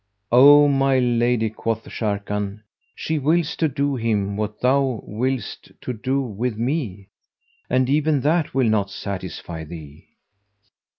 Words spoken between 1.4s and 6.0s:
quoth Sharrkan, "she willed to do him what thou willest to